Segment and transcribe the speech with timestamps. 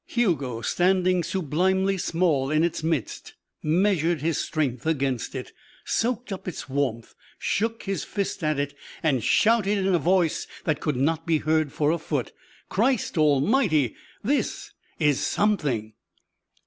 [0.07, 5.53] Hugo, standing sublimely small in its midst, measured his strength against it,
[5.85, 10.79] soaked up its warmth, shook his fist at it, and shouted in a voice that
[10.81, 12.33] could not be heard for a foot:
[12.67, 13.95] "Christ Almighty!
[14.23, 15.93] This is something!"